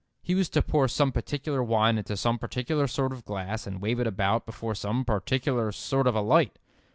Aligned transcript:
He 0.23 0.33
was 0.33 0.49
to 0.49 0.63
pour 0.63 0.87
some 0.87 1.11
particular 1.11 1.61
wine 1.63 1.99
into 1.99 2.17
some 2.17 2.39
particular 2.39 2.87
sort 2.87 3.13
of 3.13 3.23
glass, 3.23 3.67
and 3.67 3.79
wave 3.79 3.99
it 3.99 4.07
about 4.07 4.47
before 4.47 4.73
some 4.73 5.05
particular 5.05 5.71
sort 5.71 6.07
of 6.07 6.15
a 6.15 6.21
light. 6.21 6.57